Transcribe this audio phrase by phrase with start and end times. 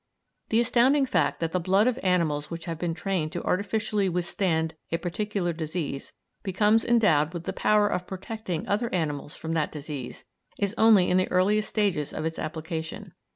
[0.49, 4.73] The astounding fact that the blood of animals which have been trained to artificially withstand
[4.91, 10.25] a particular disease becomes endowed with the power of protecting other animals from that disease
[10.57, 13.13] is only in the earliest stages of its application.